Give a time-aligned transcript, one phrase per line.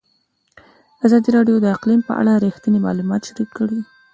[1.05, 3.79] ازادي راډیو د اقلیم په اړه رښتیني معلومات شریک کړي.